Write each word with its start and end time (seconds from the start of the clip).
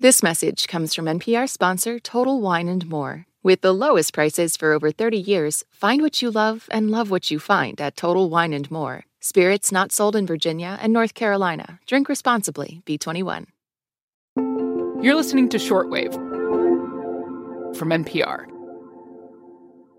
This 0.00 0.22
message 0.22 0.68
comes 0.68 0.94
from 0.94 1.06
NPR 1.06 1.48
sponsor 1.48 1.98
Total 1.98 2.40
Wine 2.40 2.68
and 2.68 2.88
More. 2.88 3.26
With 3.42 3.62
the 3.62 3.74
lowest 3.74 4.14
prices 4.14 4.56
for 4.56 4.72
over 4.72 4.92
30 4.92 5.18
years, 5.18 5.64
find 5.72 6.02
what 6.02 6.22
you 6.22 6.30
love 6.30 6.68
and 6.70 6.88
love 6.88 7.10
what 7.10 7.32
you 7.32 7.40
find 7.40 7.80
at 7.80 7.96
Total 7.96 8.30
Wine 8.30 8.52
and 8.52 8.70
More. 8.70 9.06
Spirits 9.18 9.72
not 9.72 9.90
sold 9.90 10.14
in 10.14 10.24
Virginia 10.24 10.78
and 10.80 10.92
North 10.92 11.14
Carolina. 11.14 11.80
Drink 11.84 12.08
responsibly. 12.08 12.80
B21. 12.86 13.46
You're 15.02 15.16
listening 15.16 15.48
to 15.48 15.56
Shortwave 15.56 16.14
from 17.76 17.88
NPR. 17.88 18.46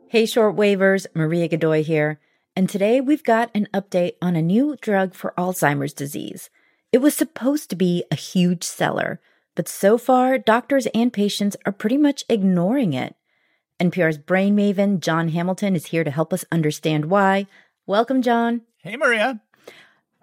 Hey, 0.07 0.23
shortwavers, 0.23 1.07
Maria 1.13 1.49
Godoy 1.49 1.83
here. 1.83 2.21
And 2.55 2.69
today 2.69 3.01
we've 3.01 3.25
got 3.25 3.51
an 3.53 3.67
update 3.73 4.13
on 4.21 4.37
a 4.37 4.41
new 4.41 4.77
drug 4.79 5.13
for 5.13 5.33
Alzheimer's 5.37 5.93
disease. 5.93 6.49
It 6.93 6.99
was 6.99 7.17
supposed 7.17 7.69
to 7.71 7.75
be 7.75 8.05
a 8.09 8.15
huge 8.15 8.63
seller, 8.63 9.19
but 9.59 9.67
so 9.67 9.97
far, 9.97 10.37
doctors 10.37 10.87
and 10.93 11.11
patients 11.11 11.57
are 11.65 11.73
pretty 11.73 11.97
much 11.97 12.23
ignoring 12.29 12.93
it. 12.93 13.13
NPR's 13.77 14.17
brain 14.17 14.55
maven, 14.55 15.01
Jon 15.01 15.27
Hamilton, 15.27 15.75
is 15.75 15.87
here 15.87 16.05
to 16.05 16.11
help 16.11 16.31
us 16.31 16.45
understand 16.49 17.07
why. 17.07 17.45
Welcome, 17.85 18.21
Jon. 18.21 18.61
Hey, 18.77 18.95
Maria. 18.95 19.41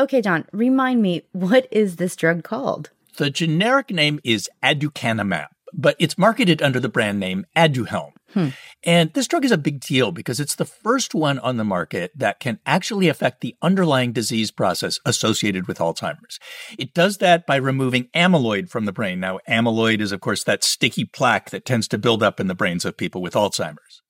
Okay, 0.01 0.23
Jon, 0.23 0.47
remind 0.53 1.03
me, 1.03 1.27
what 1.33 1.69
is 1.71 1.97
this 1.97 2.17
drug 2.17 2.45
called? 2.45 2.89
The 3.19 3.29
generic 3.29 3.91
name 3.91 4.21
is 4.25 4.49
aducanumab, 4.63 5.49
but 5.75 5.97
it's 5.99 6.17
marketed 6.17 6.63
under 6.63 6.81
the 6.81 6.89
brand 6.89 7.21
name 7.21 7.45
Aduhelm. 7.55 8.13
Hmm. 8.37 8.49
And 8.85 9.15
this 9.15 9.27
drug 9.27 9.47
is 9.47 9.51
a 9.51 9.57
big 9.57 9.81
deal 9.81 10.13
because 10.13 10.41
it's 10.41 10.57
the 10.57 10.67
first 10.67 11.15
one 11.15 11.39
on 11.39 11.57
the 11.57 11.65
market 11.65 12.13
that 12.15 12.39
can 12.39 12.61
actually 12.67 13.09
affect 13.09 13.41
the 13.41 13.57
underlying 13.63 14.13
disease 14.13 14.51
process 14.51 15.01
associated 15.07 15.67
with 15.67 15.79
Alzheimer's. 15.79 16.39
It 16.79 16.93
does 16.93 17.17
that 17.19 17.47
by 17.47 17.57
removing 17.57 18.11
amyloid 18.15 18.69
from 18.69 18.85
the 18.85 18.93
brain. 18.93 19.21
Now, 19.21 19.39
amyloid 19.49 20.03
is, 20.03 20.13
of 20.13 20.21
course, 20.21 20.45
that 20.45 20.63
sticky 20.63 21.07
plaque 21.07 21.49
that 21.49 21.65
tends 21.65 21.89
to 21.89 21.99
build 21.99 22.23
up 22.23 22.39
in 22.39 22.47
the 22.47 22.55
brains 22.55 22.85
of 22.85 22.99
people 22.99 23.23
with 23.23 23.33
Alzheimer's. 23.33 24.03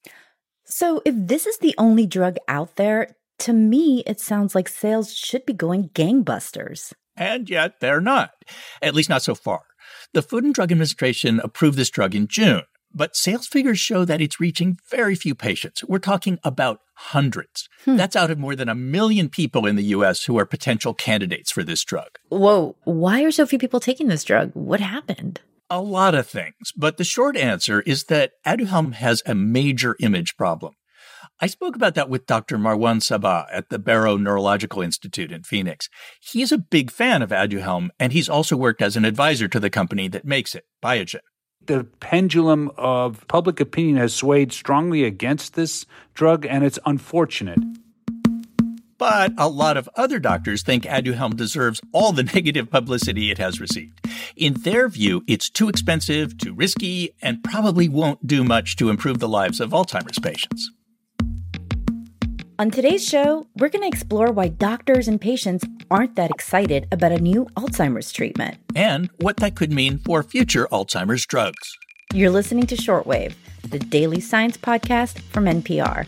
So, 0.64 1.02
if 1.04 1.14
this 1.16 1.46
is 1.46 1.58
the 1.58 1.76
only 1.78 2.04
drug 2.04 2.36
out 2.48 2.74
there, 2.74 3.14
to 3.38 3.52
me, 3.52 4.02
it 4.08 4.18
sounds 4.18 4.56
like 4.56 4.68
sales 4.68 5.14
should 5.14 5.46
be 5.46 5.52
going 5.52 5.90
gangbusters. 5.90 6.92
And 7.16 7.48
yet, 7.48 7.78
they're 7.80 8.00
not, 8.00 8.32
at 8.82 8.94
least 8.96 9.08
not 9.08 9.22
so 9.22 9.36
far. 9.36 9.62
The 10.12 10.22
Food 10.22 10.42
and 10.42 10.52
Drug 10.52 10.72
Administration 10.72 11.40
approved 11.44 11.78
this 11.78 11.90
drug 11.90 12.16
in 12.16 12.26
June, 12.26 12.62
but 12.96 13.14
sales 13.14 13.46
figures 13.46 13.78
show 13.78 14.06
that 14.06 14.22
it's 14.22 14.40
reaching 14.40 14.78
very 14.90 15.14
few 15.14 15.34
patients. 15.34 15.84
We're 15.84 15.98
talking 15.98 16.38
about 16.42 16.80
hundreds. 16.94 17.68
Hmm. 17.84 17.96
That's 17.96 18.16
out 18.16 18.30
of 18.30 18.38
more 18.38 18.56
than 18.56 18.70
a 18.70 18.74
million 18.74 19.28
people 19.28 19.66
in 19.66 19.76
the 19.76 19.84
US 19.84 20.24
who 20.24 20.38
are 20.38 20.46
potential 20.46 20.94
candidates 20.94 21.52
for 21.52 21.62
this 21.62 21.84
drug. 21.84 22.18
Whoa, 22.30 22.74
why 22.84 23.22
are 23.22 23.30
so 23.30 23.46
few 23.46 23.58
people 23.58 23.80
taking 23.80 24.08
this 24.08 24.24
drug? 24.24 24.50
What 24.54 24.80
happened? 24.80 25.42
A 25.68 25.82
lot 25.82 26.14
of 26.14 26.26
things, 26.26 26.72
but 26.74 26.96
the 26.96 27.04
short 27.04 27.36
answer 27.36 27.82
is 27.82 28.04
that 28.04 28.32
Aduhelm 28.46 28.94
has 28.94 29.22
a 29.26 29.34
major 29.34 29.96
image 30.00 30.36
problem. 30.36 30.72
I 31.38 31.48
spoke 31.48 31.76
about 31.76 31.96
that 31.96 32.08
with 32.08 32.24
Dr. 32.24 32.56
Marwan 32.56 33.02
Sabbagh 33.02 33.46
at 33.52 33.68
the 33.68 33.78
Barrow 33.78 34.16
Neurological 34.16 34.80
Institute 34.80 35.30
in 35.30 35.42
Phoenix. 35.42 35.90
He's 36.20 36.50
a 36.50 36.56
big 36.56 36.90
fan 36.90 37.20
of 37.20 37.28
Aduhelm, 37.28 37.90
and 38.00 38.14
he's 38.14 38.28
also 38.28 38.56
worked 38.56 38.80
as 38.80 38.96
an 38.96 39.04
advisor 39.04 39.48
to 39.48 39.60
the 39.60 39.68
company 39.68 40.08
that 40.08 40.24
makes 40.24 40.54
it, 40.54 40.64
Biogen 40.82 41.20
the 41.66 41.84
pendulum 42.00 42.70
of 42.76 43.26
public 43.28 43.60
opinion 43.60 43.96
has 43.96 44.14
swayed 44.14 44.52
strongly 44.52 45.04
against 45.04 45.54
this 45.54 45.86
drug, 46.14 46.46
and 46.46 46.64
it's 46.64 46.78
unfortunate. 46.86 47.58
But 48.98 49.32
a 49.36 49.48
lot 49.48 49.76
of 49.76 49.88
other 49.94 50.18
doctors 50.18 50.62
think 50.62 50.84
Aduhelm 50.84 51.36
deserves 51.36 51.80
all 51.92 52.12
the 52.12 52.22
negative 52.34 52.70
publicity 52.70 53.30
it 53.30 53.38
has 53.38 53.60
received. 53.60 54.00
In 54.36 54.54
their 54.54 54.88
view, 54.88 55.22
it's 55.26 55.50
too 55.50 55.68
expensive, 55.68 56.38
too 56.38 56.54
risky, 56.54 57.14
and 57.20 57.44
probably 57.44 57.88
won't 57.88 58.26
do 58.26 58.42
much 58.42 58.76
to 58.76 58.88
improve 58.88 59.18
the 59.18 59.28
lives 59.28 59.60
of 59.60 59.70
Alzheimer's 59.70 60.18
patients. 60.18 60.70
On 62.58 62.70
today's 62.70 63.06
show, 63.06 63.46
we're 63.58 63.68
going 63.68 63.82
to 63.82 63.88
explore 63.88 64.32
why 64.32 64.48
doctors 64.48 65.08
and 65.08 65.20
patients 65.20 65.62
aren't 65.90 66.16
that 66.16 66.30
excited 66.30 66.88
about 66.90 67.12
a 67.12 67.18
new 67.18 67.44
Alzheimer's 67.54 68.10
treatment. 68.10 68.56
And 68.74 69.10
what 69.18 69.36
that 69.38 69.56
could 69.56 69.70
mean 69.70 69.98
for 69.98 70.22
future 70.22 70.66
Alzheimer's 70.72 71.26
drugs. 71.26 71.76
You're 72.14 72.30
listening 72.30 72.66
to 72.68 72.74
Shortwave, 72.74 73.34
the 73.68 73.78
daily 73.78 74.20
science 74.20 74.56
podcast 74.56 75.20
from 75.20 75.44
NPR. 75.44 76.06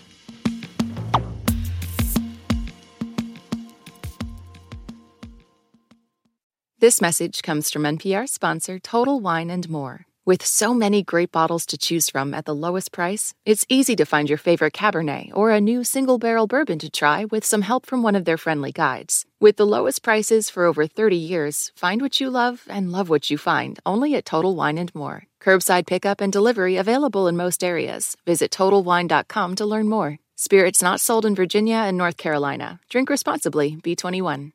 This 6.78 7.03
message 7.03 7.42
comes 7.42 7.70
from 7.70 7.82
NPR 7.82 8.26
sponsor 8.26 8.78
Total 8.78 9.20
Wine 9.20 9.50
and 9.50 9.69
More. 9.69 10.07
With 10.28 10.44
so 10.44 10.74
many 10.74 11.02
great 11.02 11.32
bottles 11.32 11.64
to 11.64 11.78
choose 11.78 12.10
from 12.10 12.34
at 12.34 12.44
the 12.44 12.54
lowest 12.54 12.92
price, 12.92 13.32
it's 13.46 13.64
easy 13.70 13.96
to 13.96 14.04
find 14.04 14.28
your 14.28 14.36
favorite 14.36 14.74
Cabernet 14.74 15.30
or 15.32 15.50
a 15.50 15.58
new 15.58 15.84
single 15.84 16.18
barrel 16.18 16.46
bourbon 16.46 16.78
to 16.80 16.90
try 16.90 17.24
with 17.24 17.46
some 17.46 17.62
help 17.62 17.86
from 17.86 18.02
one 18.02 18.14
of 18.14 18.26
their 18.26 18.36
friendly 18.36 18.70
guides. 18.70 19.24
With 19.40 19.56
the 19.56 19.64
lowest 19.64 20.02
prices 20.02 20.50
for 20.50 20.66
over 20.66 20.86
30 20.86 21.16
years, 21.16 21.72
find 21.74 22.02
what 22.02 22.20
you 22.20 22.28
love 22.28 22.64
and 22.68 22.92
love 22.92 23.08
what 23.08 23.30
you 23.30 23.38
find 23.38 23.78
only 23.86 24.14
at 24.16 24.26
Total 24.26 24.54
Wine 24.54 24.76
and 24.76 24.94
More. 24.94 25.24
Curbside 25.40 25.86
pickup 25.86 26.20
and 26.20 26.30
delivery 26.30 26.76
available 26.76 27.26
in 27.26 27.34
most 27.34 27.64
areas. 27.64 28.14
Visit 28.26 28.50
TotalWine.com 28.50 29.54
to 29.56 29.64
learn 29.64 29.88
more. 29.88 30.18
Spirits 30.36 30.82
not 30.82 31.00
sold 31.00 31.24
in 31.24 31.34
Virginia 31.34 31.76
and 31.76 31.96
North 31.96 32.18
Carolina. 32.18 32.80
Drink 32.90 33.08
responsibly. 33.08 33.76
B21. 33.76 34.52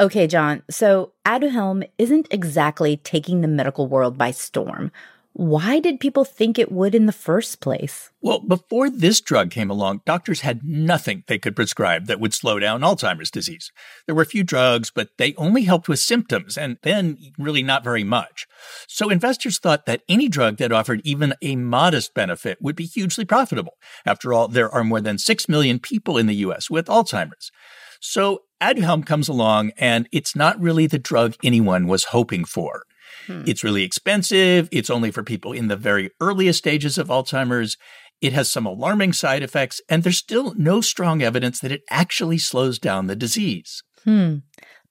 Okay, 0.00 0.26
Jon, 0.26 0.62
so 0.70 1.12
Aduhelm 1.26 1.86
isn't 1.98 2.26
exactly 2.30 2.96
taking 2.96 3.42
the 3.42 3.48
medical 3.48 3.86
world 3.86 4.16
by 4.16 4.30
storm. 4.30 4.90
Why 5.34 5.78
did 5.78 6.00
people 6.00 6.24
think 6.24 6.58
it 6.58 6.72
would 6.72 6.94
in 6.94 7.04
the 7.04 7.12
first 7.12 7.60
place? 7.60 8.10
Well, 8.22 8.40
before 8.40 8.88
this 8.88 9.20
drug 9.20 9.50
came 9.50 9.68
along, 9.68 10.00
doctors 10.06 10.40
had 10.40 10.64
nothing 10.64 11.24
they 11.26 11.38
could 11.38 11.54
prescribe 11.54 12.06
that 12.06 12.18
would 12.18 12.32
slow 12.32 12.58
down 12.58 12.80
Alzheimer's 12.80 13.30
disease. 13.30 13.70
There 14.06 14.14
were 14.14 14.22
a 14.22 14.26
few 14.26 14.42
drugs, 14.42 14.90
but 14.90 15.10
they 15.18 15.34
only 15.34 15.64
helped 15.64 15.86
with 15.86 15.98
symptoms 15.98 16.56
and 16.56 16.78
then 16.82 17.18
really 17.38 17.62
not 17.62 17.84
very 17.84 18.02
much. 18.02 18.46
So 18.88 19.10
investors 19.10 19.58
thought 19.58 19.84
that 19.84 20.02
any 20.08 20.28
drug 20.28 20.56
that 20.56 20.72
offered 20.72 21.02
even 21.04 21.34
a 21.42 21.56
modest 21.56 22.14
benefit 22.14 22.56
would 22.62 22.74
be 22.74 22.86
hugely 22.86 23.26
profitable. 23.26 23.74
After 24.06 24.32
all, 24.32 24.48
there 24.48 24.70
are 24.70 24.82
more 24.82 25.02
than 25.02 25.18
6 25.18 25.46
million 25.46 25.78
people 25.78 26.16
in 26.16 26.26
the 26.26 26.36
US 26.36 26.70
with 26.70 26.86
Alzheimer's. 26.86 27.52
So 28.00 28.42
Aduhelm 28.60 29.06
comes 29.06 29.28
along 29.28 29.72
and 29.78 30.08
it's 30.10 30.34
not 30.34 30.60
really 30.60 30.86
the 30.86 30.98
drug 30.98 31.36
anyone 31.44 31.86
was 31.86 32.04
hoping 32.04 32.44
for. 32.44 32.82
Hmm. 33.26 33.44
It's 33.46 33.64
really 33.64 33.84
expensive. 33.84 34.68
It's 34.72 34.90
only 34.90 35.10
for 35.10 35.22
people 35.22 35.52
in 35.52 35.68
the 35.68 35.76
very 35.76 36.10
earliest 36.20 36.58
stages 36.58 36.98
of 36.98 37.08
Alzheimer's. 37.08 37.76
It 38.20 38.32
has 38.32 38.52
some 38.52 38.66
alarming 38.66 39.14
side 39.14 39.42
effects, 39.42 39.80
and 39.88 40.02
there's 40.02 40.18
still 40.18 40.54
no 40.54 40.82
strong 40.82 41.22
evidence 41.22 41.60
that 41.60 41.72
it 41.72 41.82
actually 41.88 42.36
slows 42.36 42.78
down 42.78 43.06
the 43.06 43.16
disease. 43.16 43.82
Hmm. 44.04 44.38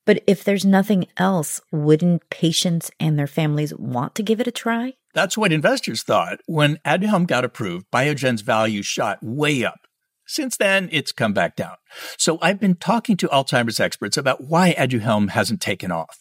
But 0.05 0.23
if 0.25 0.43
there's 0.43 0.65
nothing 0.65 1.05
else, 1.17 1.61
wouldn't 1.71 2.27
patients 2.31 2.89
and 2.99 3.19
their 3.19 3.27
families 3.27 3.73
want 3.75 4.15
to 4.15 4.23
give 4.23 4.39
it 4.39 4.47
a 4.47 4.51
try? 4.51 4.93
That's 5.13 5.37
what 5.37 5.51
investors 5.51 6.01
thought. 6.01 6.39
When 6.47 6.77
Aduhelm 6.85 7.27
got 7.27 7.45
approved, 7.45 7.85
Biogen's 7.91 8.41
value 8.41 8.81
shot 8.81 9.19
way 9.21 9.63
up. 9.63 9.79
Since 10.29 10.57
then, 10.57 10.89
it's 10.91 11.11
come 11.11 11.33
back 11.33 11.55
down. 11.55 11.77
So 12.15 12.37
I've 12.39 12.59
been 12.59 12.75
talking 12.75 13.17
to 13.17 13.27
Alzheimer's 13.29 13.79
experts 13.79 14.15
about 14.15 14.43
why 14.43 14.75
Aduhelm 14.77 15.31
hasn't 15.31 15.59
taken 15.59 15.91
off. 15.91 16.19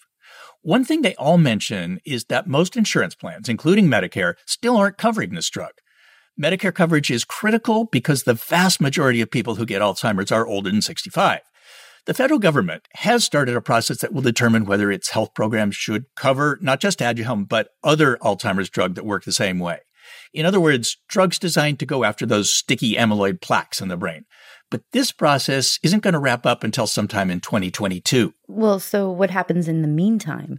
One 0.63 0.83
thing 0.83 1.03
they 1.03 1.15
all 1.17 1.37
mention 1.37 2.01
is 2.07 2.25
that 2.31 2.47
most 2.47 2.75
insurance 2.75 3.15
plans, 3.15 3.51
including 3.51 3.87
Medicare, 3.87 4.37
still 4.47 4.79
aren't 4.79 4.97
covering 4.97 5.35
this 5.35 5.51
drug. 5.51 5.73
Medicare 6.41 6.75
coverage 6.75 7.11
is 7.11 7.23
critical 7.23 7.85
because 7.85 8.23
the 8.23 8.33
vast 8.33 8.81
majority 8.81 9.21
of 9.21 9.31
people 9.31 9.57
who 9.57 9.67
get 9.67 9.83
Alzheimer's 9.83 10.33
are 10.33 10.47
older 10.47 10.71
than 10.71 10.81
65. 10.81 11.41
The 12.07 12.15
federal 12.15 12.39
government 12.39 12.89
has 12.95 13.25
started 13.25 13.57
a 13.57 13.61
process 13.61 14.01
that 14.01 14.15
will 14.15 14.23
determine 14.23 14.65
whether 14.65 14.91
its 14.91 15.11
health 15.11 15.35
programs 15.35 15.77
should 15.77 16.07
cover 16.17 16.59
not 16.63 16.81
just 16.81 17.01
Aduhelm, 17.01 17.47
but 17.47 17.69
other 17.85 18.17
Alzheimer's 18.23 18.71
drugs 18.71 18.95
that 18.95 19.05
work 19.05 19.25
the 19.25 19.33
same 19.33 19.59
way. 19.59 19.81
In 20.33 20.47
other 20.47 20.61
words, 20.61 20.97
drugs 21.09 21.39
designed 21.39 21.79
to 21.81 21.87
go 21.87 22.05
after 22.05 22.27
those 22.27 22.53
sticky 22.53 22.95
amyloid 22.95 23.41
plaques 23.41 23.81
in 23.81 23.89
the 23.89 23.97
brain. 23.97 24.25
But 24.71 24.83
this 24.93 25.13
process 25.13 25.79
isn't 25.83 26.03
going 26.03 26.15
to 26.15 26.21
wrap 26.21 26.45
up 26.45 26.63
until 26.63 26.87
sometime 26.87 27.31
in 27.31 27.41
2022. 27.41 28.35
Well, 28.47 28.81
so 28.81 29.11
what 29.11 29.31
happens 29.31 29.67
in 29.69 29.83
the 29.83 29.89
meantime? 29.89 30.59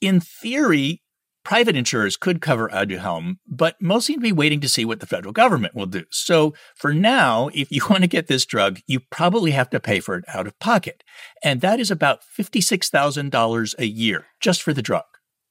In 0.00 0.20
theory, 0.20 1.02
private 1.44 1.76
insurers 1.76 2.16
could 2.16 2.40
cover 2.40 2.68
Aduhelm, 2.68 3.36
but 3.46 3.76
most 3.80 4.06
seem 4.06 4.18
to 4.18 4.22
be 4.22 4.32
waiting 4.32 4.60
to 4.60 4.68
see 4.68 4.84
what 4.84 5.00
the 5.00 5.06
federal 5.06 5.32
government 5.32 5.74
will 5.74 5.86
do. 5.86 6.04
So 6.10 6.54
for 6.76 6.92
now, 6.92 7.48
if 7.54 7.70
you 7.70 7.82
want 7.90 8.02
to 8.02 8.08
get 8.08 8.26
this 8.26 8.46
drug, 8.46 8.80
you 8.86 9.00
probably 9.00 9.52
have 9.52 9.70
to 9.70 9.80
pay 9.80 10.00
for 10.00 10.16
it 10.16 10.24
out 10.28 10.46
of 10.46 10.58
pocket. 10.58 11.02
And 11.42 11.60
that 11.60 11.80
is 11.80 11.90
about 11.90 12.20
$56,000 12.38 13.74
a 13.78 13.86
year 13.86 14.26
just 14.40 14.62
for 14.62 14.72
the 14.72 14.82
drug. 14.82 15.04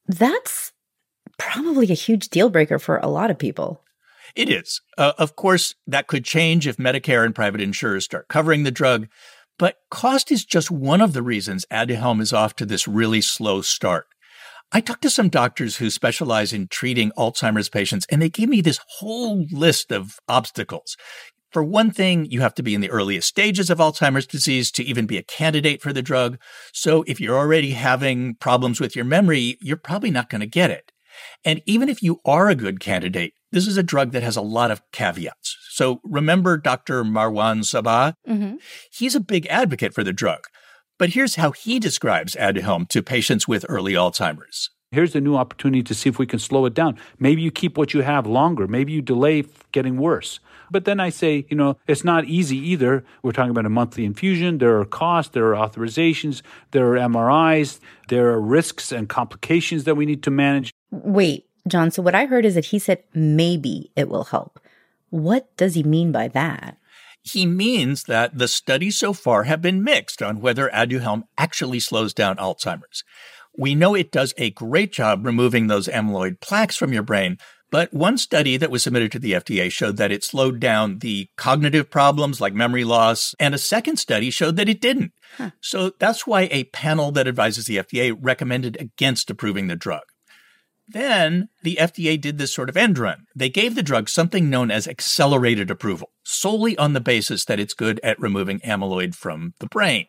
That's 0.07 0.73
probably 1.41 1.89
a 1.89 1.95
huge 1.95 2.29
deal 2.29 2.49
breaker 2.49 2.77
for 2.77 2.97
a 2.97 3.07
lot 3.07 3.31
of 3.31 3.39
people. 3.39 3.83
It 4.35 4.47
is. 4.47 4.81
Uh, 4.97 5.13
of 5.17 5.35
course, 5.35 5.75
that 5.88 6.07
could 6.07 6.23
change 6.23 6.67
if 6.67 6.77
Medicare 6.77 7.25
and 7.25 7.35
private 7.35 7.61
insurers 7.61 8.05
start 8.05 8.27
covering 8.27 8.63
the 8.63 8.71
drug, 8.71 9.07
but 9.57 9.77
cost 9.89 10.31
is 10.31 10.45
just 10.45 10.71
one 10.71 11.01
of 11.01 11.13
the 11.13 11.23
reasons 11.23 11.65
Aduhelm 11.71 12.21
is 12.21 12.31
off 12.31 12.55
to 12.57 12.65
this 12.65 12.88
really 12.88 13.21
slow 13.21 13.61
start. 13.61 14.05
I 14.71 14.81
talked 14.81 15.01
to 15.01 15.09
some 15.09 15.29
doctors 15.29 15.77
who 15.77 15.89
specialize 15.89 16.53
in 16.53 16.67
treating 16.67 17.11
Alzheimer's 17.17 17.69
patients, 17.69 18.05
and 18.09 18.21
they 18.21 18.29
gave 18.29 18.47
me 18.47 18.61
this 18.61 18.79
whole 18.99 19.45
list 19.51 19.91
of 19.91 20.19
obstacles. 20.29 20.95
For 21.51 21.63
one 21.63 21.91
thing, 21.91 22.25
you 22.29 22.39
have 22.39 22.53
to 22.53 22.63
be 22.63 22.73
in 22.73 22.81
the 22.81 22.91
earliest 22.91 23.27
stages 23.27 23.69
of 23.69 23.79
Alzheimer's 23.79 24.27
disease 24.27 24.71
to 24.71 24.83
even 24.83 25.07
be 25.07 25.17
a 25.17 25.23
candidate 25.23 25.81
for 25.81 25.91
the 25.91 26.01
drug. 26.01 26.37
So 26.71 27.03
if 27.07 27.19
you're 27.19 27.37
already 27.37 27.71
having 27.71 28.35
problems 28.35 28.79
with 28.79 28.95
your 28.95 29.05
memory, 29.05 29.57
you're 29.59 29.75
probably 29.75 30.11
not 30.11 30.29
going 30.29 30.41
to 30.41 30.47
get 30.47 30.69
it. 30.69 30.90
And 31.43 31.61
even 31.65 31.89
if 31.89 32.01
you 32.01 32.19
are 32.25 32.49
a 32.49 32.55
good 32.55 32.79
candidate, 32.79 33.33
this 33.51 33.67
is 33.67 33.77
a 33.77 33.83
drug 33.83 34.11
that 34.11 34.23
has 34.23 34.37
a 34.37 34.41
lot 34.41 34.71
of 34.71 34.81
caveats. 34.91 35.57
So 35.69 35.99
remember 36.03 36.57
Dr. 36.57 37.03
Marwan 37.03 37.63
Sabbagh? 37.63 38.13
Mm-hmm. 38.27 38.55
He's 38.91 39.15
a 39.15 39.19
big 39.19 39.47
advocate 39.47 39.93
for 39.93 40.03
the 40.03 40.13
drug. 40.13 40.45
But 40.99 41.09
here's 41.09 41.35
how 41.35 41.51
he 41.51 41.79
describes 41.79 42.35
Aduhelm 42.35 42.87
to 42.89 43.01
patients 43.01 43.47
with 43.47 43.65
early 43.67 43.93
Alzheimer's. 43.93 44.69
Here's 44.91 45.15
a 45.15 45.21
new 45.21 45.37
opportunity 45.37 45.81
to 45.83 45.95
see 45.95 46.09
if 46.09 46.19
we 46.19 46.27
can 46.27 46.37
slow 46.37 46.65
it 46.65 46.73
down. 46.73 46.99
Maybe 47.17 47.41
you 47.41 47.49
keep 47.49 47.77
what 47.77 47.93
you 47.93 48.01
have 48.01 48.27
longer. 48.27 48.67
Maybe 48.67 48.91
you 48.91 49.01
delay 49.01 49.45
getting 49.71 49.97
worse. 49.97 50.41
But 50.69 50.83
then 50.85 50.99
I 50.99 51.09
say, 51.09 51.45
you 51.49 51.55
know, 51.55 51.77
it's 51.87 52.03
not 52.03 52.25
easy 52.25 52.57
either. 52.57 53.03
We're 53.23 53.31
talking 53.31 53.51
about 53.51 53.65
a 53.65 53.69
monthly 53.69 54.03
infusion. 54.03 54.57
There 54.57 54.79
are 54.79 54.85
costs, 54.85 55.31
there 55.33 55.55
are 55.55 55.67
authorizations, 55.67 56.41
there 56.71 56.93
are 56.93 56.97
MRIs, 56.97 57.79
there 58.09 58.31
are 58.31 58.41
risks 58.41 58.91
and 58.91 59.07
complications 59.07 59.85
that 59.85 59.95
we 59.95 60.05
need 60.05 60.23
to 60.23 60.31
manage. 60.31 60.73
Wait, 60.91 61.47
Jon. 61.67 61.91
So 61.91 62.01
what 62.01 62.15
I 62.15 62.25
heard 62.25 62.45
is 62.45 62.55
that 62.55 62.65
he 62.65 62.79
said 62.79 63.03
maybe 63.13 63.91
it 63.95 64.09
will 64.09 64.25
help. 64.25 64.59
What 65.09 65.55
does 65.57 65.75
he 65.75 65.83
mean 65.83 66.11
by 66.11 66.27
that? 66.29 66.77
He 67.23 67.45
means 67.45 68.03
that 68.05 68.38
the 68.38 68.47
studies 68.47 68.97
so 68.97 69.13
far 69.13 69.43
have 69.43 69.61
been 69.61 69.83
mixed 69.83 70.21
on 70.23 70.41
whether 70.41 70.69
Aduhelm 70.69 71.23
actually 71.38 71.79
slows 71.79 72.13
down 72.13 72.38
Alzheimer's. 72.38 73.03
We 73.55 73.75
know 73.75 73.93
it 73.93 74.11
does 74.11 74.33
a 74.38 74.51
great 74.51 74.91
job 74.91 75.25
removing 75.25 75.67
those 75.67 75.88
amyloid 75.88 76.39
plaques 76.39 76.77
from 76.77 76.94
your 76.94 77.03
brain, 77.03 77.37
but 77.69 77.94
one 77.94 78.17
study 78.17 78.57
that 78.57 78.71
was 78.71 78.83
submitted 78.83 79.11
to 79.13 79.19
the 79.19 79.33
FDA 79.33 79.71
showed 79.71 79.97
that 79.97 80.11
it 80.11 80.23
slowed 80.23 80.59
down 80.59 80.99
the 80.99 81.29
cognitive 81.37 81.89
problems 81.89 82.41
like 82.41 82.53
memory 82.53 82.83
loss, 82.83 83.35
and 83.39 83.53
a 83.53 83.59
second 83.59 83.97
study 83.97 84.29
showed 84.29 84.55
that 84.55 84.69
it 84.69 84.81
didn't. 84.81 85.13
Huh. 85.37 85.51
So 85.61 85.91
that's 85.99 86.25
why 86.25 86.49
a 86.51 86.65
panel 86.65 87.11
that 87.11 87.27
advises 87.27 87.65
the 87.65 87.77
FDA 87.77 88.17
recommended 88.19 88.77
against 88.79 89.29
approving 89.29 89.67
the 89.67 89.75
drug. 89.75 90.03
Then 90.88 91.50
the 91.63 91.78
FDA 91.80 92.19
did 92.19 92.38
this 92.38 92.54
sort 92.54 92.69
of 92.69 92.75
end 92.75 92.98
run. 92.98 93.25
They 93.36 93.50
gave 93.50 93.75
the 93.75 93.83
drug 93.83 94.10
something 94.10 94.50
known 94.50 94.72
as 94.72 94.88
accelerated 94.88 95.72
approval, 95.72 96.12
solely 96.24 96.78
on 96.78 96.94
the 96.94 97.00
basis 97.00 97.45
that 97.45 97.60
it's 97.60 97.74
good 97.74 98.00
at 98.04 98.19
removing 98.19 98.60
amyloid 98.60 99.16
from 99.16 99.54
the 99.60 99.68
brain. 99.68 100.07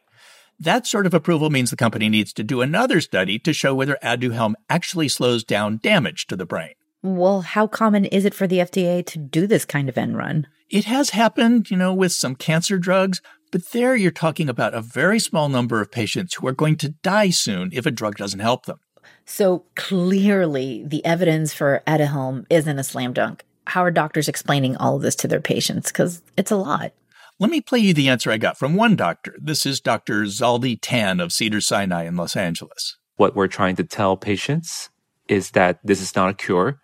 That 0.59 0.87
sort 0.87 1.07
of 1.07 1.15
approval 1.15 1.51
means 1.51 1.71
the 1.71 1.77
company 1.77 2.09
needs 2.09 2.33
to 2.35 2.45
do 2.45 2.61
another 2.61 3.01
study 3.01 3.39
to 3.41 3.53
show 3.53 3.75
whether 3.75 3.99
Aduhelm 4.03 4.55
actually 4.69 5.09
slows 5.09 5.45
down 5.45 5.81
damage 5.83 6.27
to 6.29 6.37
the 6.37 6.47
brain. 6.47 6.75
Well, 7.03 7.41
how 7.41 7.67
common 7.67 8.05
is 8.05 8.25
it 8.25 8.35
for 8.35 8.47
the 8.47 8.59
FDA 8.59 9.05
to 9.07 9.19
do 9.19 9.49
this 9.49 9.65
kind 9.65 9.89
of 9.89 9.99
end 9.99 10.17
run? 10.17 10.47
It 10.71 10.85
has 10.85 11.11
happened, 11.11 11.71
you 11.71 11.77
know, 11.77 11.93
with 11.93 12.13
some 12.13 12.37
cancer 12.37 12.79
drugs, 12.79 13.21
but 13.51 13.73
there 13.73 13.97
you're 13.97 14.13
talking 14.13 14.49
about 14.49 14.73
a 14.73 14.81
very 14.81 15.19
small 15.19 15.49
number 15.49 15.81
of 15.81 15.91
patients 15.91 16.35
who 16.35 16.47
are 16.47 16.53
going 16.53 16.77
to 16.77 16.91
die 16.91 17.31
soon 17.31 17.71
if 17.73 17.85
a 17.85 17.91
drug 17.91 18.17
doesn't 18.17 18.41
help 18.41 18.67
them. 18.67 18.79
So 19.25 19.64
clearly, 19.75 20.84
the 20.87 21.04
evidence 21.04 21.52
for 21.52 21.82
Aduhelm 21.87 22.46
isn't 22.50 22.78
a 22.78 22.84
slam 22.84 23.12
dunk. 23.12 23.44
How 23.66 23.84
are 23.84 23.90
doctors 23.90 24.28
explaining 24.28 24.76
all 24.76 24.96
of 24.96 25.02
this 25.02 25.14
to 25.16 25.28
their 25.28 25.40
patients? 25.40 25.90
Because 25.90 26.22
it's 26.37 26.50
a 26.50 26.56
lot. 26.56 26.93
Let 27.38 27.50
me 27.50 27.60
play 27.60 27.78
you 27.78 27.94
the 27.94 28.08
answer 28.08 28.31
I 28.31 28.37
got 28.37 28.58
from 28.58 28.76
one 28.76 28.94
doctor. 28.94 29.37
This 29.40 29.66
is 29.66 29.81
Dr. 29.81 30.22
Zaldy 30.25 30.78
Tan 30.81 31.19
of 31.19 31.32
Cedar 31.32 31.60
Sinai 31.60 32.04
in 32.04 32.16
Los 32.16 32.37
Angeles. 32.37 32.96
What 33.16 33.34
we're 33.34 33.49
trying 33.49 33.76
to 33.76 33.84
tell 33.84 34.16
patients 34.16 34.90
is 35.28 35.50
that 35.52 35.81
this 35.82 36.00
is 36.00 36.14
not 36.14 36.31
a 36.31 36.34
cure. 36.34 36.81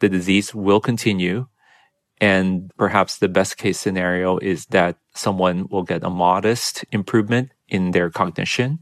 The 0.00 0.08
disease 0.08 0.54
will 0.54 0.80
continue. 0.80 1.46
And 2.20 2.70
perhaps 2.76 3.18
the 3.18 3.28
best 3.28 3.56
case 3.56 3.80
scenario 3.80 4.38
is 4.38 4.66
that 4.66 4.98
someone 5.14 5.66
will 5.70 5.82
get 5.82 6.04
a 6.04 6.10
modest 6.10 6.84
improvement 6.92 7.50
in 7.68 7.92
their 7.92 8.10
cognition, 8.10 8.80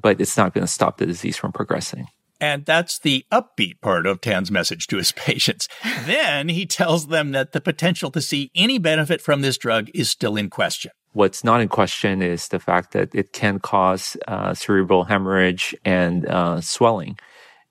but 0.00 0.20
it's 0.20 0.36
not 0.36 0.54
going 0.54 0.66
to 0.66 0.72
stop 0.72 0.98
the 0.98 1.06
disease 1.06 1.36
from 1.36 1.52
progressing. 1.52 2.08
And 2.40 2.66
that's 2.66 2.98
the 2.98 3.24
upbeat 3.32 3.80
part 3.80 4.06
of 4.06 4.20
Tan's 4.20 4.50
message 4.50 4.86
to 4.88 4.98
his 4.98 5.12
patients. 5.16 5.68
then 6.04 6.48
he 6.48 6.66
tells 6.66 7.08
them 7.08 7.32
that 7.32 7.52
the 7.52 7.60
potential 7.60 8.10
to 8.10 8.20
see 8.20 8.50
any 8.54 8.78
benefit 8.78 9.20
from 9.20 9.40
this 9.40 9.56
drug 9.56 9.88
is 9.94 10.10
still 10.10 10.36
in 10.36 10.50
question. 10.50 10.90
What's 11.12 11.42
not 11.42 11.62
in 11.62 11.68
question 11.68 12.20
is 12.20 12.48
the 12.48 12.58
fact 12.58 12.92
that 12.92 13.14
it 13.14 13.32
can 13.32 13.58
cause 13.58 14.18
uh, 14.28 14.52
cerebral 14.52 15.04
hemorrhage 15.04 15.74
and 15.82 16.26
uh, 16.26 16.60
swelling 16.60 17.18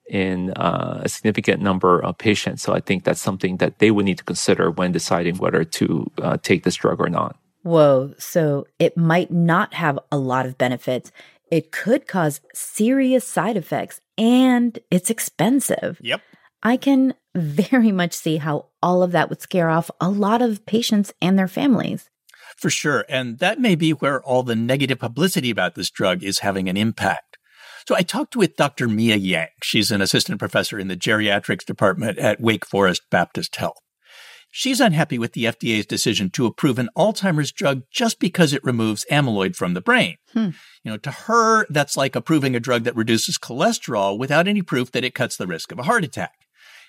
in 0.09 0.51
uh, 0.51 1.01
a 1.03 1.09
significant 1.09 1.61
number 1.61 1.99
of 1.99 2.17
patients. 2.17 2.63
So 2.63 2.73
I 2.73 2.79
think 2.79 3.03
that's 3.03 3.21
something 3.21 3.57
that 3.57 3.79
they 3.79 3.91
would 3.91 4.05
need 4.05 4.17
to 4.17 4.23
consider 4.23 4.71
when 4.71 4.91
deciding 4.91 5.37
whether 5.37 5.63
to 5.63 6.11
uh, 6.21 6.37
take 6.41 6.63
this 6.63 6.75
drug 6.75 6.99
or 6.99 7.09
not. 7.09 7.37
Whoa. 7.63 8.13
So 8.19 8.67
it 8.77 8.95
might 8.95 9.31
not 9.31 9.73
have 9.73 9.97
a 10.11 10.17
lot 10.17 10.45
of 10.45 10.57
benefits. 10.57 11.11
It 11.51 11.71
could 11.71 12.07
cause 12.07 12.41
serious 12.53 13.27
side 13.27 13.57
effects 13.57 14.01
and 14.17 14.77
it's 14.89 15.09
expensive. 15.09 15.99
Yep. 16.01 16.21
I 16.63 16.77
can 16.77 17.13
very 17.35 17.91
much 17.91 18.13
see 18.13 18.37
how 18.37 18.67
all 18.81 19.03
of 19.03 19.11
that 19.11 19.29
would 19.29 19.41
scare 19.41 19.69
off 19.69 19.91
a 20.01 20.09
lot 20.09 20.41
of 20.41 20.65
patients 20.65 21.13
and 21.21 21.37
their 21.37 21.47
families. 21.47 22.09
For 22.57 22.69
sure. 22.69 23.05
And 23.09 23.39
that 23.39 23.59
may 23.59 23.75
be 23.75 23.91
where 23.91 24.21
all 24.23 24.41
the 24.41 24.55
negative 24.55 24.99
publicity 24.99 25.49
about 25.49 25.75
this 25.75 25.91
drug 25.91 26.23
is 26.23 26.39
having 26.39 26.69
an 26.69 26.77
impact. 26.77 27.37
So 27.87 27.95
I 27.95 28.01
talked 28.01 28.35
with 28.35 28.55
Dr. 28.55 28.87
Mia 28.87 29.15
Yang. 29.15 29.49
She's 29.61 29.91
an 29.91 30.01
assistant 30.01 30.39
professor 30.39 30.79
in 30.79 30.87
the 30.87 30.95
geriatrics 30.95 31.65
department 31.65 32.17
at 32.17 32.41
Wake 32.41 32.65
Forest 32.65 33.03
Baptist 33.11 33.55
Health. 33.57 33.77
She's 34.57 34.79
unhappy 34.79 35.19
with 35.19 35.33
the 35.33 35.43
FDA's 35.43 35.85
decision 35.85 36.29
to 36.29 36.45
approve 36.45 36.79
an 36.79 36.87
Alzheimer's 36.95 37.51
drug 37.51 37.81
just 37.91 38.21
because 38.21 38.53
it 38.53 38.63
removes 38.63 39.05
amyloid 39.11 39.53
from 39.53 39.73
the 39.73 39.81
brain. 39.81 40.15
Hmm. 40.31 40.51
You 40.81 40.91
know, 40.91 40.97
to 40.97 41.11
her, 41.11 41.65
that's 41.69 41.97
like 41.97 42.15
approving 42.15 42.55
a 42.55 42.61
drug 42.61 42.85
that 42.85 42.95
reduces 42.95 43.37
cholesterol 43.37 44.17
without 44.17 44.47
any 44.47 44.61
proof 44.61 44.93
that 44.93 45.03
it 45.03 45.13
cuts 45.13 45.35
the 45.35 45.45
risk 45.45 45.73
of 45.73 45.79
a 45.79 45.83
heart 45.83 46.05
attack. 46.05 46.44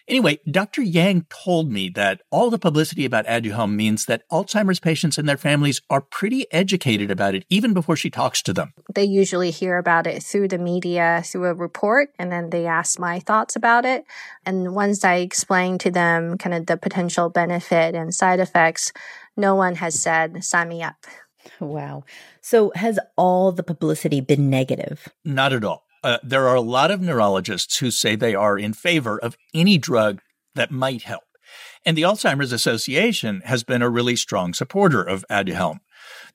Anyway, 0.09 0.39
Dr. 0.49 0.83
Yang 0.83 1.27
told 1.31 1.73
me 1.73 1.89
that 1.89 2.23
all 2.31 2.49
the 2.49 2.61
publicity 2.61 3.05
about 3.05 3.27
Aduhelm 3.27 3.75
means 3.75 4.05
that 4.05 4.23
Alzheimer's 4.31 4.79
patients 4.79 5.19
and 5.19 5.29
their 5.29 5.37
families 5.37 5.83
are 5.91 6.01
pretty 6.01 6.47
educated 6.53 7.11
about 7.11 7.35
it 7.35 7.45
even 7.51 7.75
before 7.75 7.97
she 7.97 8.09
talks 8.09 8.41
to 8.43 8.53
them. 8.53 8.73
They 8.95 9.03
usually 9.03 9.51
hear 9.51 9.79
about 9.79 10.07
it 10.07 10.23
through 10.23 10.49
the 10.49 10.59
media, 10.59 11.23
through 11.25 11.47
a 11.47 11.55
report, 11.55 12.11
and 12.21 12.31
then 12.31 12.51
they 12.51 12.67
ask 12.67 13.01
my 13.01 13.19
thoughts 13.19 13.57
about 13.57 13.85
it. 13.85 14.05
And 14.45 14.75
once 14.77 15.05
I 15.05 15.17
explain 15.17 15.77
to 15.79 15.91
them 15.91 16.39
kind 16.39 16.55
of 16.55 16.67
the 16.67 16.77
potential 16.77 17.29
benefit 17.29 17.97
and 17.97 18.15
side 18.15 18.39
effects, 18.39 18.93
no 19.37 19.57
one 19.57 19.75
has 19.77 20.01
said, 20.01 20.45
sign 20.45 20.69
me 20.69 20.85
up. 20.85 21.05
Wow. 21.59 22.05
So 22.41 22.71
has 22.77 22.99
all 23.17 23.51
the 23.51 23.63
publicity 23.65 24.21
been 24.21 24.51
negative? 24.51 25.09
Not 25.25 25.53
at 25.53 25.65
all 25.65 25.86
uh, 26.07 26.19
there 26.23 26.47
are 26.47 26.55
a 26.55 26.61
lot 26.61 26.93
of 26.93 27.01
neurologists 27.01 27.79
who 27.79 27.91
say 27.91 28.15
they 28.15 28.35
are 28.35 28.57
in 28.57 28.73
favor 28.73 29.19
of 29.19 29.37
any 29.53 29.77
drug 29.77 30.21
that 30.55 30.71
might 30.71 31.03
help. 31.03 31.25
And 31.85 31.99
the 31.99 32.03
Alzheimer's 32.03 32.53
Association 32.53 33.43
has 33.45 33.65
been 33.65 33.83
a 33.83 33.91
really 33.91 34.15
strong 34.15 34.55
supporter 34.55 35.03
of 35.03 35.25
Aduhelm. 35.29 35.81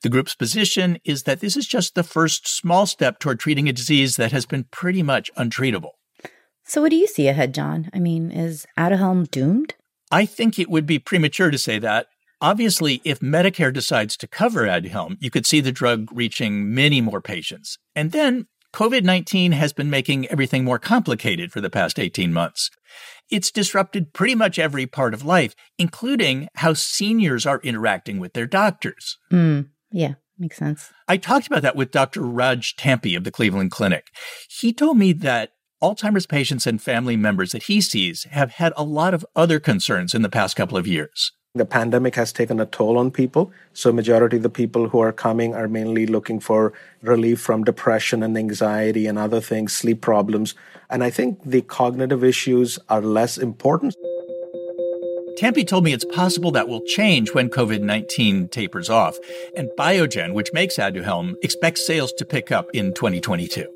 The 0.02 0.10
group's 0.10 0.34
position 0.34 0.98
is 1.06 1.22
that 1.22 1.40
this 1.40 1.56
is 1.56 1.66
just 1.66 1.94
the 1.94 2.02
first 2.02 2.46
small 2.46 2.84
step 2.84 3.18
toward 3.18 3.40
treating 3.40 3.66
a 3.66 3.72
disease 3.72 4.16
that 4.16 4.30
has 4.30 4.44
been 4.44 4.64
pretty 4.64 5.02
much 5.02 5.32
untreatable. 5.38 5.92
So, 6.64 6.82
what 6.82 6.90
do 6.90 6.96
you 6.96 7.06
see 7.06 7.28
ahead, 7.28 7.54
Jon? 7.54 7.88
I 7.94 7.98
mean, 7.98 8.30
is 8.30 8.66
Aduhelm 8.76 9.30
doomed? 9.30 9.74
I 10.10 10.26
think 10.26 10.58
it 10.58 10.68
would 10.68 10.84
be 10.84 10.98
premature 10.98 11.50
to 11.50 11.58
say 11.58 11.78
that. 11.78 12.08
Obviously, 12.42 13.00
if 13.04 13.20
Medicare 13.20 13.72
decides 13.72 14.18
to 14.18 14.26
cover 14.26 14.64
Aduhelm, 14.64 15.16
you 15.18 15.30
could 15.30 15.46
see 15.46 15.60
the 15.60 15.72
drug 15.72 16.10
reaching 16.12 16.74
many 16.74 17.00
more 17.00 17.22
patients. 17.22 17.78
And 17.94 18.12
then 18.12 18.48
COVID 18.72 19.04
19 19.04 19.52
has 19.52 19.72
been 19.72 19.90
making 19.90 20.26
everything 20.28 20.64
more 20.64 20.78
complicated 20.78 21.52
for 21.52 21.60
the 21.60 21.70
past 21.70 21.98
18 21.98 22.32
months. 22.32 22.70
It's 23.30 23.50
disrupted 23.50 24.12
pretty 24.12 24.34
much 24.34 24.58
every 24.58 24.86
part 24.86 25.14
of 25.14 25.24
life, 25.24 25.54
including 25.78 26.48
how 26.56 26.72
seniors 26.74 27.46
are 27.46 27.60
interacting 27.62 28.18
with 28.18 28.32
their 28.32 28.46
doctors. 28.46 29.18
Mm, 29.32 29.70
yeah, 29.90 30.14
makes 30.38 30.56
sense. 30.56 30.90
I 31.06 31.16
talked 31.18 31.46
about 31.46 31.62
that 31.62 31.76
with 31.76 31.90
Dr. 31.90 32.22
Raj 32.22 32.74
Tampi 32.76 33.16
of 33.16 33.24
the 33.24 33.30
Cleveland 33.30 33.70
Clinic. 33.70 34.08
He 34.48 34.72
told 34.72 34.96
me 34.96 35.12
that 35.14 35.52
Alzheimer's 35.82 36.26
patients 36.26 36.66
and 36.66 36.80
family 36.80 37.16
members 37.16 37.52
that 37.52 37.64
he 37.64 37.80
sees 37.80 38.24
have 38.30 38.52
had 38.52 38.72
a 38.76 38.84
lot 38.84 39.14
of 39.14 39.26
other 39.34 39.58
concerns 39.58 40.14
in 40.14 40.22
the 40.22 40.28
past 40.28 40.56
couple 40.56 40.78
of 40.78 40.86
years. 40.86 41.32
The 41.54 41.66
pandemic 41.66 42.14
has 42.14 42.32
taken 42.32 42.60
a 42.60 42.64
toll 42.64 42.96
on 42.96 43.10
people. 43.10 43.52
So 43.74 43.92
majority 43.92 44.38
of 44.38 44.42
the 44.42 44.48
people 44.48 44.88
who 44.88 45.00
are 45.00 45.12
coming 45.12 45.54
are 45.54 45.68
mainly 45.68 46.06
looking 46.06 46.40
for 46.40 46.72
relief 47.02 47.42
from 47.42 47.62
depression 47.62 48.22
and 48.22 48.38
anxiety 48.38 49.06
and 49.06 49.18
other 49.18 49.38
things, 49.38 49.74
sleep 49.74 50.00
problems. 50.00 50.54
And 50.88 51.04
I 51.04 51.10
think 51.10 51.40
the 51.44 51.60
cognitive 51.60 52.24
issues 52.24 52.78
are 52.88 53.02
less 53.02 53.36
important. 53.36 53.94
Tampi 55.38 55.66
told 55.66 55.84
me 55.84 55.92
it's 55.92 56.06
possible 56.06 56.52
that 56.52 56.68
will 56.68 56.80
change 56.86 57.34
when 57.34 57.50
COVID 57.50 57.82
19 57.82 58.48
tapers 58.48 58.88
off. 58.88 59.18
And 59.54 59.68
Biogen, 59.78 60.32
which 60.32 60.54
makes 60.54 60.76
Aduhelm, 60.76 61.34
expects 61.42 61.86
sales 61.86 62.14
to 62.14 62.24
pick 62.24 62.50
up 62.50 62.70
in 62.72 62.94
2022. 62.94 63.68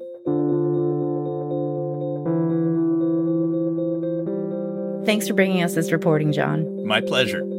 Thanks 5.05 5.29
for 5.29 5.35
bringing 5.35 5.63
us 5.63 5.75
this 5.75 5.93
reporting, 5.93 6.33
Jon. 6.33 6.87
My 6.87 7.03
pleasure. 7.03 7.56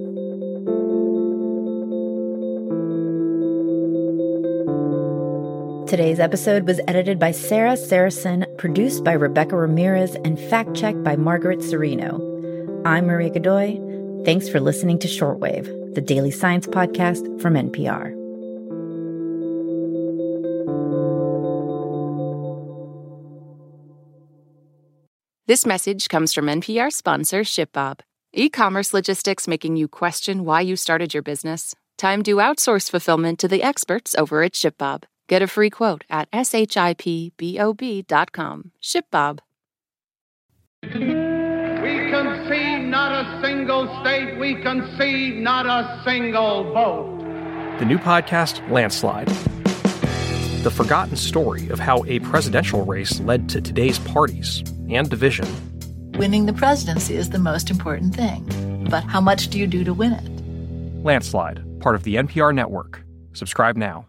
Today's 5.87 6.19
episode 6.19 6.67
was 6.67 6.81
edited 6.89 7.17
by 7.17 7.31
Sarah 7.31 7.77
Saracen, 7.77 8.45
produced 8.57 9.05
by 9.05 9.13
Rebecca 9.13 9.55
Ramirez, 9.55 10.15
and 10.15 10.37
fact 10.37 10.75
checked 10.75 11.01
by 11.01 11.15
Margaret 11.15 11.59
Cirino. 11.59 12.85
I'm 12.85 13.05
Maria 13.05 13.29
Godoy. 13.29 14.25
Thanks 14.25 14.49
for 14.49 14.59
listening 14.59 14.99
to 14.99 15.07
Shortwave, 15.07 15.95
the 15.95 16.01
daily 16.01 16.29
science 16.29 16.67
podcast 16.67 17.41
from 17.41 17.53
NPR. 17.53 18.11
This 25.45 25.65
message 25.65 26.09
comes 26.09 26.33
from 26.33 26.47
NPR 26.47 26.91
sponsor 26.91 27.43
ShipBob. 27.43 28.01
E 28.33 28.49
commerce 28.49 28.93
logistics 28.93 29.47
making 29.47 29.77
you 29.77 29.87
question 29.87 30.43
why 30.43 30.59
you 30.59 30.75
started 30.75 31.13
your 31.13 31.23
business? 31.23 31.73
Time 31.97 32.23
to 32.23 32.35
outsource 32.35 32.91
fulfillment 32.91 33.39
to 33.39 33.47
the 33.47 33.63
experts 33.63 34.15
over 34.15 34.43
at 34.43 34.51
ShipBob. 34.51 35.05
Get 35.27 35.41
a 35.41 35.47
free 35.47 35.69
quote 35.69 36.05
at 36.09 36.31
shipbob.com. 36.31 36.71
ShipBob. 38.81 39.39
We 40.83 42.09
concede 42.11 42.85
not 42.85 43.11
a 43.11 43.41
single 43.41 44.01
state, 44.01 44.37
we 44.39 44.55
concede 44.61 45.35
not 45.41 45.65
a 45.65 46.01
single 46.05 46.71
vote. 46.71 47.19
The 47.79 47.85
new 47.85 47.97
podcast, 47.97 48.67
Landslide. 48.71 49.27
The 50.63 50.71
forgotten 50.71 51.17
story 51.17 51.69
of 51.69 51.79
how 51.79 52.05
a 52.05 52.19
presidential 52.19 52.85
race 52.85 53.19
led 53.19 53.49
to 53.49 53.59
today's 53.61 53.99
parties 53.99 54.63
and 54.89 55.09
division. 55.09 55.47
Winning 56.13 56.45
the 56.45 56.53
presidency 56.53 57.15
is 57.15 57.29
the 57.29 57.39
most 57.39 57.69
important 57.69 58.15
thing. 58.15 58.87
But 58.89 59.03
how 59.03 59.21
much 59.21 59.49
do 59.49 59.59
you 59.59 59.67
do 59.67 59.83
to 59.83 59.93
win 59.93 60.13
it? 60.13 61.03
Landslide, 61.03 61.79
part 61.79 61.95
of 61.95 62.03
the 62.03 62.15
NPR 62.15 62.55
network. 62.55 63.03
Subscribe 63.33 63.75
now. 63.75 64.07